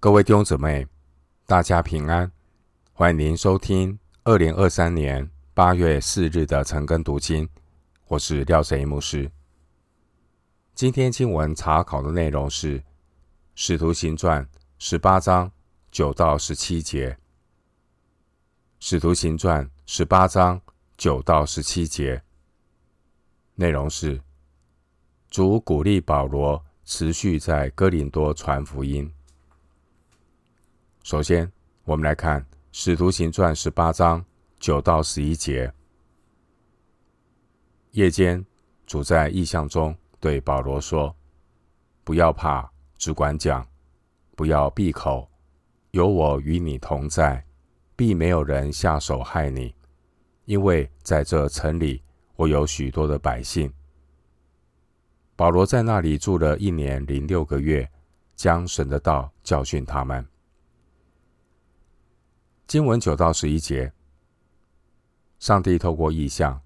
[0.00, 0.86] 各位弟兄姊妹，
[1.44, 2.30] 大家平安！
[2.92, 7.48] 欢迎您收听二零二三年八月四日的晨更读经。
[8.06, 9.28] 我是廖神一牧师。
[10.72, 12.78] 今天经文查考的内容是
[13.56, 14.44] 《使徒行传》
[14.78, 15.50] 十八章
[15.90, 17.10] 九到十七节。
[18.78, 20.60] 《使徒行传》十八章
[20.96, 22.22] 九到十七节
[23.56, 24.20] 内容是
[25.28, 29.12] 主鼓励保罗持续在哥林多传福音。
[31.08, 31.50] 首先，
[31.84, 32.38] 我们来看
[32.70, 34.22] 《使徒行传》十八章
[34.60, 35.72] 九到十一节。
[37.92, 38.44] 夜间，
[38.86, 41.16] 主在异象中对保罗说
[42.04, 43.66] ：“不要怕，只管讲，
[44.36, 45.26] 不要闭口，
[45.92, 47.42] 有我与你同在，
[47.96, 49.74] 必没有人下手害你，
[50.44, 52.02] 因为在这城里，
[52.36, 53.72] 我有许多的百姓。”
[55.36, 57.90] 保罗在那里住了一年零六个月，
[58.36, 60.22] 将神的道教训他们。
[62.68, 63.90] 经文九到十一节，
[65.38, 66.60] 上帝透过异象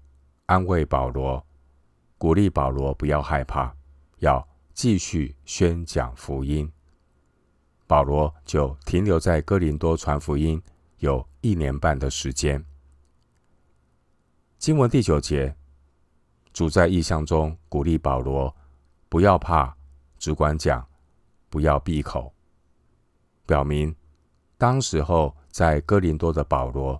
[0.47, 1.41] 安慰保罗，
[2.17, 3.73] 鼓励保罗不要害怕，
[4.17, 6.69] 要继续宣讲福音。
[7.87, 10.61] 保罗就停留在哥林多传福音
[10.97, 12.61] 有一年半的时间。
[14.57, 15.55] 经文第九节，
[16.51, 18.53] 主在异象中鼓励保罗
[19.07, 19.73] 不要怕，
[20.17, 20.85] 只管讲，
[21.49, 22.33] 不要闭口，
[23.45, 23.95] 表明
[24.57, 25.33] 当时候。
[25.53, 26.99] 在哥林多的保罗，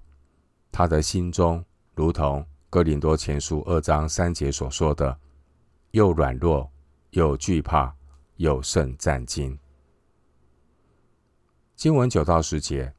[0.71, 1.65] 他的心中
[1.95, 5.17] 如同哥林多前书二章三节所说的，
[5.89, 6.71] 又软弱，
[7.09, 7.91] 又惧怕，
[8.35, 9.57] 又甚战兢。
[11.75, 12.93] 经文九到十节，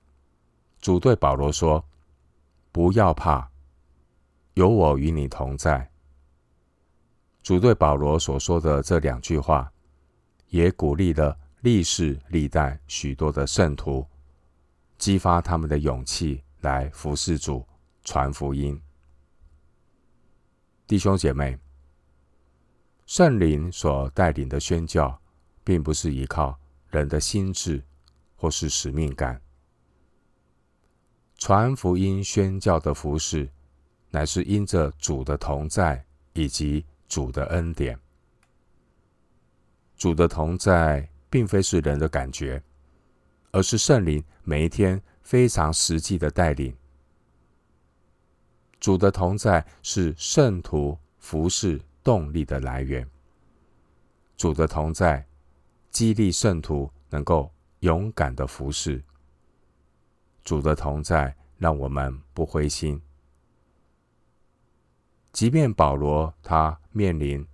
[0.81, 1.85] 主对保罗说
[2.73, 3.49] ：“不要怕，
[4.55, 5.89] 有我与你同在。”
[7.45, 9.73] 主对保罗所说的这两句话，
[10.49, 14.05] 也鼓励了历世历代许多的圣徒。
[14.98, 17.67] 激发他们的勇气来服侍主、
[18.05, 18.81] 传福音。
[20.86, 21.58] 弟兄姐妹，
[23.07, 25.20] 圣灵所带领的宣教，
[25.63, 26.58] 并不是依靠
[26.91, 27.83] 人的心智
[28.36, 29.41] 或是使命感。
[31.36, 33.51] 传福音宣教的服侍，
[34.11, 36.02] 乃是因着主的同在
[36.33, 37.98] 以及主的恩典。
[39.96, 42.63] 主的同在，并非是人的感觉。
[43.55, 46.77] 而是圣灵每一天非常实际的带领。
[48.81, 53.09] 主的同在是圣徒服侍动力的来源。
[54.37, 55.25] 主的同在
[55.89, 57.48] 激励圣徒能够
[57.79, 59.01] 勇敢的服侍。
[60.43, 63.01] 主的同在让我们不灰心。
[65.31, 67.47] 即便保罗他面临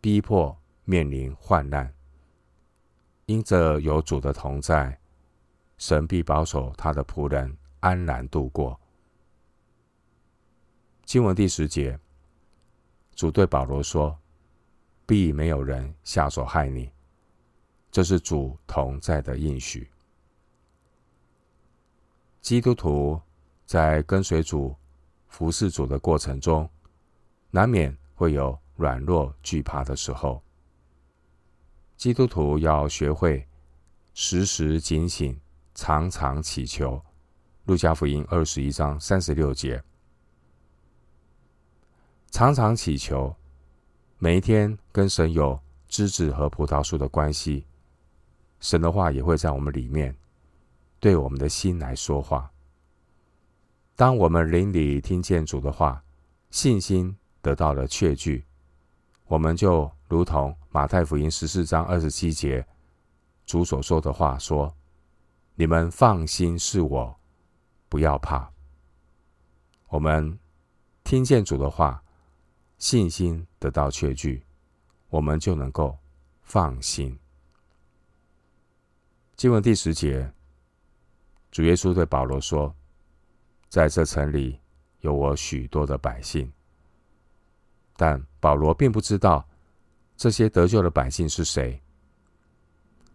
[0.00, 1.92] 逼迫，面临患难，
[3.26, 4.99] 因着有主的同在。
[5.80, 8.78] 神必保守他的仆人安然度过。
[11.06, 11.98] 经文第十节，
[13.14, 14.16] 主对保罗说
[15.06, 16.92] ：“必没有人下手害你。”
[17.90, 19.90] 这是主同在的应许。
[22.42, 23.18] 基督徒
[23.64, 24.76] 在跟随主、
[25.28, 26.68] 服侍主的过程中，
[27.50, 30.42] 难免会有软弱、惧怕的时候。
[31.96, 33.48] 基督徒要学会
[34.12, 35.40] 时时警醒。
[35.80, 37.02] 常常祈求，
[37.64, 39.82] 路加福音二十一章三十六节。
[42.30, 43.34] 常常祈求，
[44.18, 45.58] 每一天跟神有
[45.88, 47.64] 枝子和葡萄树的关系，
[48.60, 50.14] 神的话也会在我们里面
[51.00, 52.52] 对我们的心来说话。
[53.96, 56.04] 当我们邻里听见主的话，
[56.50, 58.44] 信心得到了确据，
[59.24, 62.66] 我们就如同马太福音十四章二十七节
[63.46, 64.70] 主所说的话说。
[65.60, 67.20] 你们放心是我，
[67.90, 68.50] 不要怕。
[69.88, 70.38] 我们
[71.04, 72.02] 听见主的话，
[72.78, 74.42] 信心得到确据，
[75.10, 75.98] 我们就能够
[76.40, 77.14] 放心。
[79.36, 80.32] 经文第十节，
[81.50, 82.74] 主耶稣对保罗说
[83.68, 84.58] ：“在这城里
[85.00, 86.50] 有我许多的百姓。”
[87.98, 89.46] 但保罗并不知道
[90.16, 91.78] 这些得救的百姓是谁。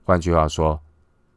[0.04, 0.80] 换句话说，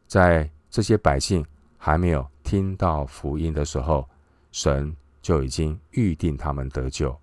[0.06, 1.44] 在这些百姓
[1.76, 4.09] 还没有听到福音的时候，
[4.53, 7.19] 神就已经预定他们得救。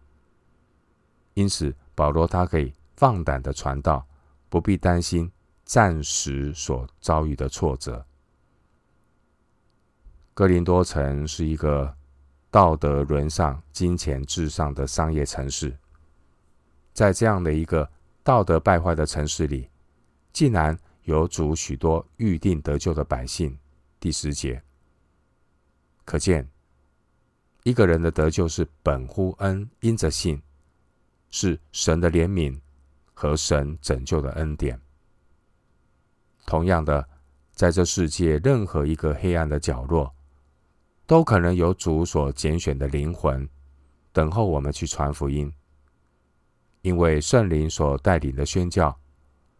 [1.33, 4.05] 因此，保罗他可以放胆的传道，
[4.49, 5.31] 不必担心
[5.63, 8.05] 暂时所遭遇的挫折。
[10.33, 11.95] 哥林多城是一个
[12.49, 15.77] 道德沦丧、金钱至上的商业城市，
[16.93, 17.89] 在这样的一个
[18.23, 19.69] 道德败坏的城市里，
[20.31, 23.57] 竟然有主许多预定得救的百姓。
[23.99, 24.61] 第十节，
[26.03, 26.47] 可见
[27.63, 30.39] 一个人的得救是本乎恩，因着信，
[31.29, 32.59] 是神的怜悯
[33.13, 34.79] 和神拯救的恩典。
[36.45, 37.07] 同样的，
[37.53, 40.13] 在这世界任何一个黑暗的角落，
[41.07, 43.47] 都可能有主所拣选的灵魂，
[44.11, 45.51] 等候我们去传福音。
[46.81, 48.95] 因为圣灵所带领的宣教，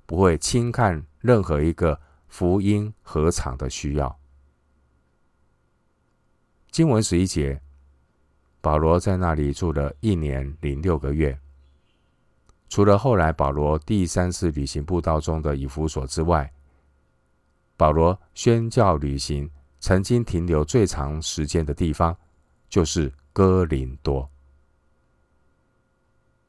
[0.06, 4.16] 不会轻看任何一个福音合场的需要。
[6.70, 7.60] 经文十一节，
[8.62, 11.40] 保罗在那里住了一年零六个月。
[12.70, 16.54] 除了后来保罗第三次旅行布道中的以弗所之外，
[17.76, 19.50] 保罗宣教旅行
[19.80, 22.16] 曾经停留最长时间的地方，
[22.70, 24.30] 就是哥林多。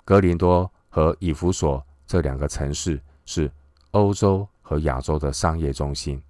[0.04, 3.50] 哥林多和以弗所这两个城市是
[3.92, 6.20] 欧洲和亚洲的商业中心。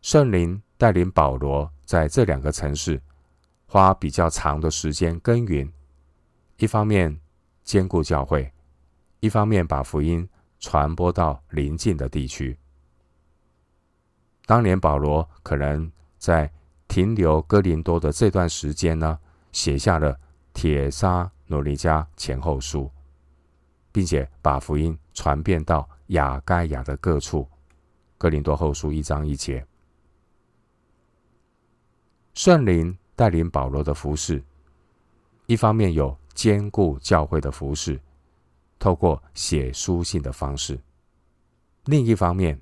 [0.00, 3.02] 圣灵带领保罗在这两个城市
[3.66, 5.68] 花比较长的时间耕耘，
[6.58, 7.20] 一方面
[7.64, 8.48] 兼顾教会，
[9.18, 10.28] 一方面把福音
[10.60, 12.56] 传播到邻近的地区。
[14.46, 16.48] 当年保罗可能在
[16.86, 19.18] 停留哥林多的这段时间呢，
[19.50, 20.14] 写下了
[20.52, 22.84] 《铁沙努尼迦前后书》，
[23.90, 27.46] 并且把福音传遍到亚盖亚的各处。
[28.16, 29.66] 哥林多后书一章一节，
[32.32, 34.42] 圣灵带领保罗的服饰，
[35.46, 38.00] 一方面有坚固教会的服饰，
[38.78, 40.76] 透过写书信的方式；
[41.84, 42.58] 另一方面，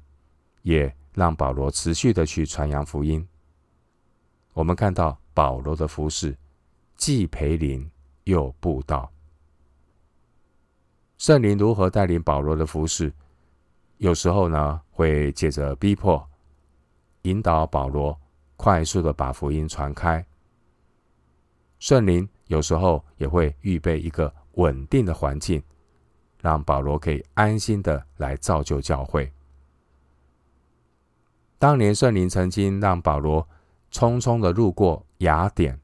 [0.63, 3.25] 也让保罗持续的去传扬福音。
[4.53, 6.37] 我们看到保罗的服饰，
[6.97, 7.89] 既培灵。
[8.25, 9.11] 又布道，
[11.17, 13.13] 圣灵如何带领保罗的服饰？
[14.01, 16.27] 有时候呢，会借着逼迫，
[17.23, 18.19] 引导保罗
[18.57, 20.25] 快速的把福音传开。
[21.79, 25.63] 圣灵有时候也会预备一个稳定的环境，
[26.41, 29.31] 让保罗可以安心的来造就教会。
[31.59, 33.47] 当年圣灵曾经让保罗
[33.93, 35.79] 匆匆的路过雅典，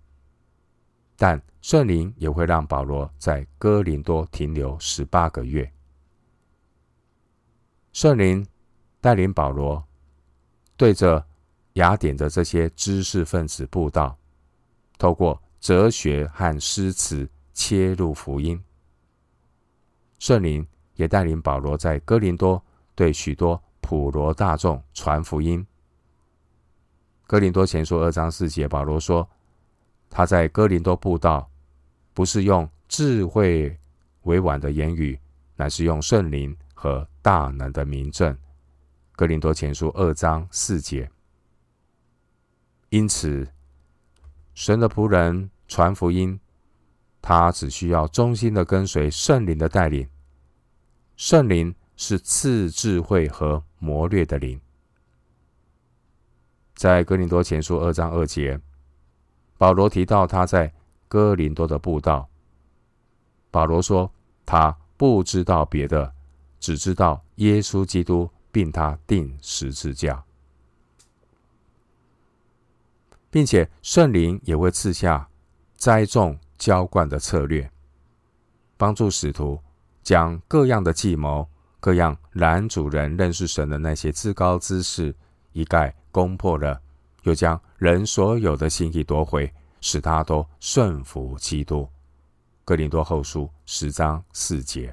[1.19, 5.71] 但圣灵也会让保罗在哥林多停留十八个月。
[7.97, 8.47] 圣灵
[9.01, 9.83] 带领保罗
[10.77, 11.27] 对着
[11.73, 14.15] 雅典的这些知识分子布道，
[14.99, 18.63] 透过哲学和诗词切入福音。
[20.19, 20.67] 圣灵
[20.97, 22.63] 也带领保罗在哥林多
[22.95, 25.67] 对许多普罗大众传福音。
[27.27, 29.27] 哥林多前书二章四节，保罗说
[30.11, 31.51] 他在哥林多布道。
[32.13, 33.75] 不是用智慧
[34.25, 35.19] 委婉的言语，
[35.57, 38.38] 乃是用圣灵和大能的明证。
[39.17, 41.11] 哥林多前书二章四节。
[42.90, 43.49] 因此，
[44.55, 46.38] 神的仆人传福音，
[47.20, 50.08] 他只需要忠心的跟随圣灵的带领。
[51.17, 54.61] 圣灵是赐智慧和谋略的灵。
[56.75, 58.61] 在哥林多前书二章二节，
[59.58, 60.73] 保罗提到他在。
[61.08, 62.28] 哥林多的布道，
[63.52, 64.12] 保罗说
[64.44, 66.12] 他不知道别的，
[66.58, 70.25] 只知道耶稣基督，并他钉十字架，
[73.31, 75.28] 并且圣灵也会赐下
[75.76, 77.71] 栽种、浇灌的策略，
[78.76, 79.61] 帮助使徒
[80.02, 81.49] 将各样的计谋、
[81.81, 85.14] 各样拦阻人认识神的那些至高之事
[85.52, 86.81] 一概攻破了，
[87.23, 89.52] 又将人所有的心意夺回。
[89.83, 91.88] 使他都顺服基督。
[92.64, 94.92] 哥林多后书十章四节。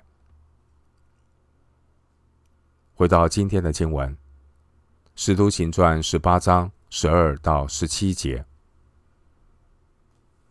[2.95, 4.07] 回到今天的经文，
[5.15, 8.45] 《使徒行传》十八章十二到十七节。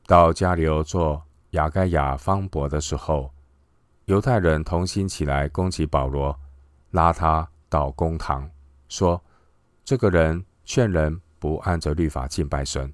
[0.07, 3.33] 到加流做亚该亚方伯的时候，
[4.07, 6.37] 犹太人同心起来攻击保罗，
[6.91, 8.51] 拉他到公堂，
[8.89, 9.23] 说
[9.85, 12.93] ：“这个人劝人不按着律法敬拜神。”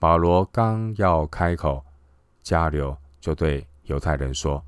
[0.00, 1.84] 保罗刚要开口，
[2.42, 4.64] 加流就对犹太人说：“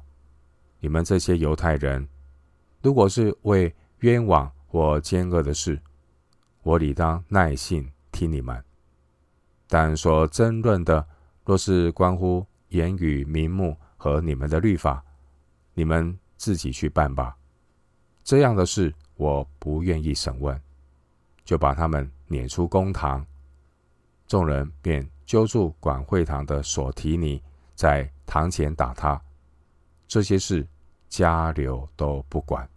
[0.81, 2.07] 你们这些犹太人，
[2.83, 5.81] 如果是为冤枉或奸恶的事，
[6.63, 8.57] 我理当耐心听你们；
[9.67, 11.07] 但所争论的，
[11.45, 15.05] 若是关乎言语名目和你们的律法，
[15.75, 17.37] 你们自己去办吧。
[18.23, 20.61] 这样的事，我不愿意审问。”
[21.45, 23.25] 就把他们撵出公堂，
[24.27, 25.09] 众人便。
[25.25, 27.43] 揪住管会堂的索提尼，
[27.75, 29.21] 在堂前打他。
[30.07, 30.67] 这些事，
[31.09, 32.69] 加流都不管。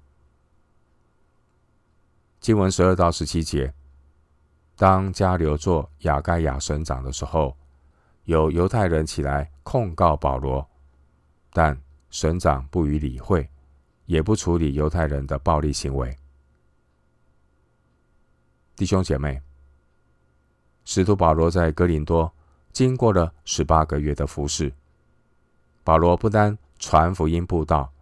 [2.40, 3.72] 经文十二到十七节，
[4.76, 7.56] 当迦流做雅盖亚省长的时候，
[8.24, 10.68] 有犹太人起来控告保罗，
[11.54, 13.48] 但省长不予理会，
[14.06, 16.18] 也不处理犹太人的暴力行为。
[18.76, 19.40] 弟兄姐妹，
[20.84, 22.34] 使徒保罗在哥林多
[22.72, 24.74] 经过了十八个月的服侍，
[25.84, 27.94] 保罗不单传福音布道，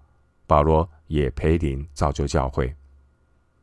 [0.49, 2.75] 保罗也培灵造就教会。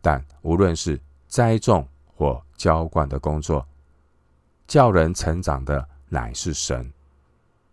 [0.00, 3.66] 但无论是栽种或浇灌的工作，
[4.68, 6.88] 叫人成长的乃是神。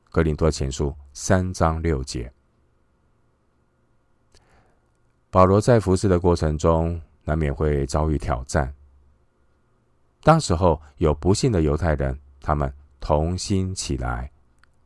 [0.10, 2.34] 格林多前书三章六节。
[5.29, 8.74] 保罗在服侍的过程中，难免会遭遇挑战。
[10.24, 14.32] 当时候有不信的犹太人，他们同心起来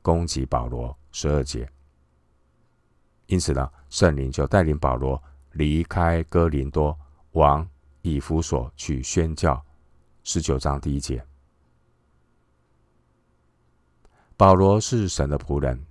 [0.01, 0.93] 攻击保罗。
[1.13, 1.65] 十二节。
[3.27, 5.22] 因此呢，圣灵就带领保罗
[5.53, 6.98] 离开哥林多，
[7.34, 7.67] 往
[8.01, 9.63] 以弗所去宣教。
[10.24, 11.24] 十九章第一节。
[14.36, 15.81] 保罗是神的仆人。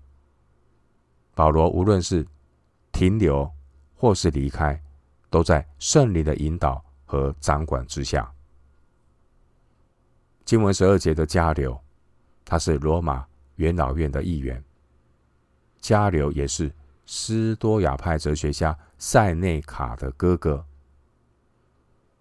[1.35, 2.27] 保罗无论是
[2.93, 3.51] 停留，
[3.95, 4.79] 或是离开，
[5.29, 8.31] 都在圣灵的引导和掌管之下。
[10.45, 11.79] 经文十二节的加流，
[12.45, 13.27] 他是罗马
[13.57, 14.63] 元老院的议员。
[15.79, 16.73] 加流也是
[17.07, 20.65] 斯多亚派哲学家塞内卡的哥哥。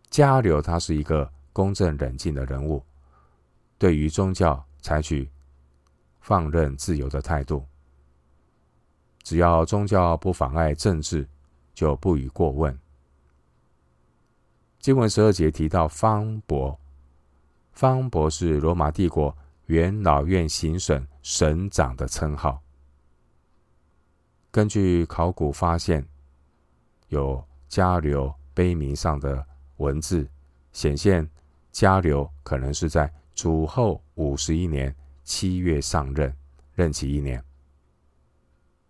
[0.09, 2.81] 加流他是一个公正冷静的人物，
[3.77, 5.29] 对于宗教采取
[6.21, 7.65] 放任自由的态度，
[9.23, 11.27] 只要宗教不妨碍政治。
[11.75, 12.79] 就不予过问。
[14.79, 16.79] 经文十二节提到方伯，
[17.73, 22.61] 方伯是罗马帝国元老院行省省长的称号。
[24.55, 26.07] 根据考古发现，
[27.09, 29.45] 有迦流碑铭上的
[29.75, 30.25] 文字，
[30.71, 31.29] 显现
[31.73, 34.95] 迦流可能是在主后五十一年
[35.25, 36.33] 七月上任，
[36.73, 37.43] 任期一年。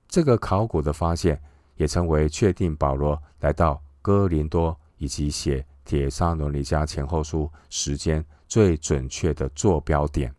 [0.07, 1.41] 这个考古的发现。
[1.77, 10.33] 也成为确定保罗来到哥林多以及写《帖撒罗尼迦前后书》时间最准确的坐标点。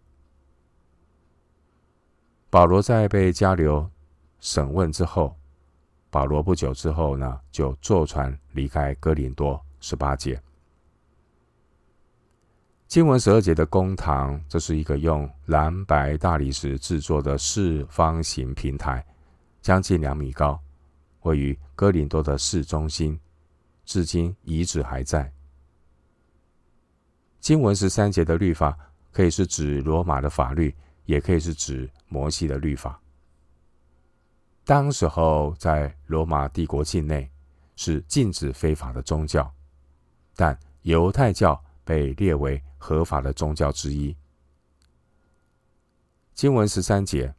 [2.49, 3.90] 保罗在被迦流
[4.40, 5.36] 审问之后，
[6.10, 9.60] 保罗不久之后呢，就坐船离开哥林多。
[9.78, 10.42] 十八节，
[12.88, 19.04] 经文十二节的公堂，这是一个用蓝白大理石制作的四方形平台，
[19.60, 20.58] 将近两米高。
[21.20, 23.20] 位于哥林多的市中心，
[23.84, 25.30] 至今遗址还在。
[27.38, 28.76] 经文十三节的律法，
[29.12, 30.74] 可以是指罗马的法律，
[31.04, 33.00] 也可以是指摩西的律法。
[34.66, 37.30] 当时候在罗马帝国境内
[37.76, 39.49] 是禁止非法的宗教，
[40.35, 44.16] 但犹太教被列为合法的宗教之一。
[46.35, 47.32] 经文十三节。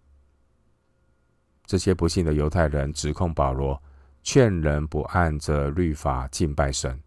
[1.66, 3.84] 这些不幸的犹太人指控保罗
[4.24, 6.98] 劝人不按着律法敬拜神。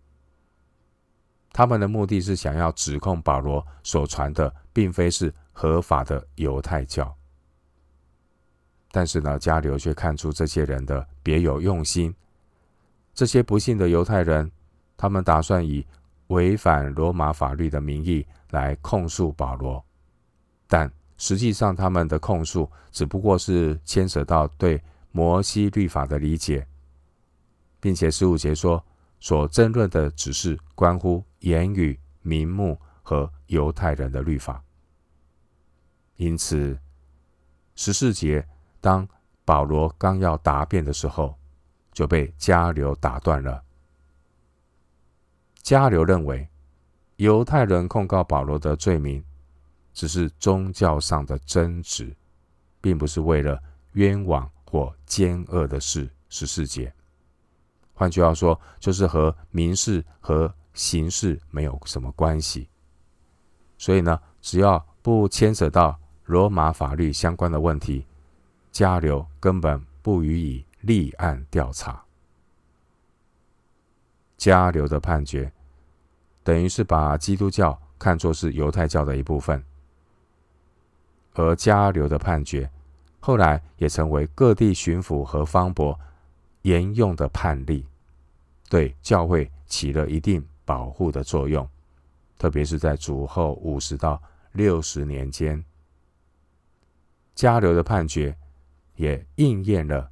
[1.50, 7.16] 他们的目的是想要指控保罗所传的并非是合法的犹太教。
[8.90, 12.14] 但是呢，加流却看出这些人的别有用心。
[13.14, 14.50] 这些不幸的犹太人，
[14.96, 15.86] 他们打算以
[16.28, 19.84] 违反罗马法律的名义来控诉保罗，
[20.66, 20.90] 但。
[21.22, 24.82] 实际上，他们的控诉只不过是牵涉到对
[25.12, 26.66] 摩西律法的理解，
[27.78, 28.82] 并且十五节说，
[29.18, 34.64] 所争论的只是关乎言语、名目和犹太人的律法。
[36.16, 36.78] 因此，
[37.74, 38.48] 十四节
[38.80, 39.06] 当
[39.44, 41.34] 保罗刚要答辩的时候，
[41.92, 43.62] 就被加流打断了。
[45.62, 46.48] 加流认为，
[47.16, 49.24] 犹太人控告保罗的罪名。
[49.92, 52.14] 只是宗教上的争执，
[52.80, 53.60] 并不是为了
[53.94, 56.08] 冤枉或奸恶的事。
[56.28, 56.94] 十四节，
[57.92, 62.68] 换句话说，就是和民事和刑事没有什么关系。
[63.76, 68.06] 所以呢，只要不牵扯到罗马法律相关的问题，
[68.72, 72.02] 迦流根本不予以立案调查。
[74.38, 75.52] 迦流的判决，
[76.42, 79.62] 等于是把基督教看作是犹太教的一部分。
[81.34, 82.70] 而迦流的判决，
[83.20, 85.98] 后来也成为各地巡抚和方伯
[86.62, 87.86] 沿用的判例，
[88.68, 91.68] 对教会起了一定保护的作用。
[92.38, 94.20] 特别是在主后五十到
[94.52, 95.62] 六十年间，
[97.36, 98.34] 迦流的判决
[99.00, 100.10] 也应验了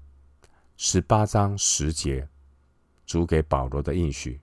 [0.79, 2.27] 十八章十节
[3.05, 4.41] 主给保罗的应许。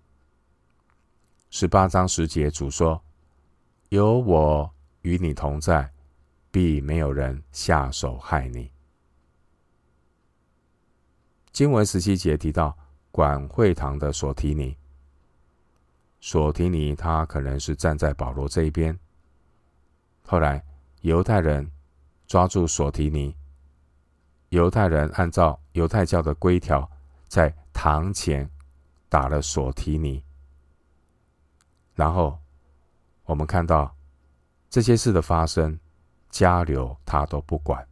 [1.50, 3.04] 十八章十节，主说
[3.90, 4.72] ：“有我
[5.02, 5.92] 与你同在，
[6.52, 8.70] 必没有人下手害你。”
[11.52, 12.78] 经文十七节提到
[13.10, 14.78] 管会堂的索提尼，
[16.22, 18.96] 索提尼他可能是站在保罗这一边。
[20.22, 20.64] 后来
[21.02, 21.72] 犹太人
[22.28, 23.36] 抓住索提尼，
[24.50, 26.90] 犹太人按照犹太教的规条，
[27.28, 28.50] 在堂前
[29.10, 30.24] 打了索提尼。
[31.94, 32.38] 然后
[33.24, 33.96] 我们看到
[34.70, 35.80] 这些事的发生，
[36.30, 37.88] 加流他都不管。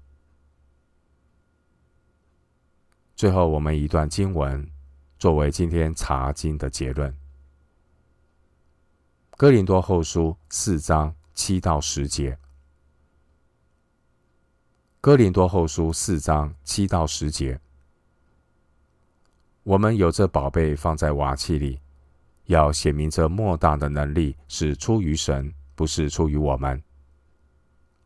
[3.16, 4.70] 最后，我们一段经文
[5.18, 7.12] 作为今天查经的结论：
[9.38, 12.32] 《哥林多后书》四章七到十节，
[15.04, 17.60] 《哥林多后书》四章七到十节，
[19.64, 21.78] 我们有这宝贝放在瓦器里，
[22.46, 26.82] 要显明这莫大的能力是出于神，不是出于我们。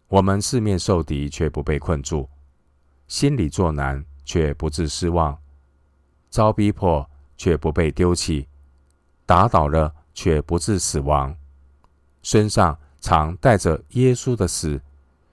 [0.08, 2.27] 我们四面受敌，却不被困住；
[3.08, 4.04] 心里作难。
[4.25, 5.38] 却不致失望，
[6.32, 8.48] 遭逼迫却不被丢弃，
[9.24, 11.38] 打倒了却不致死亡，
[12.24, 14.82] 身上常带着耶稣的死，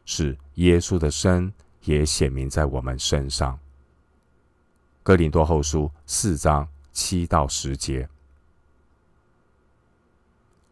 [0.05, 3.59] 使耶稣的身也显明在我们身上。
[5.03, 8.09] 哥林多后书四章七到十节，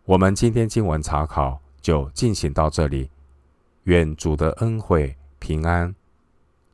[0.04, 3.10] 我们今天经文查考就进行到这里，
[3.84, 5.94] 愿主的恩惠平安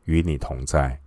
[0.05, 1.01] 与你同在。